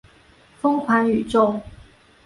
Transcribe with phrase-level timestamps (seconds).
[0.59, 1.61] 疯狂宇宙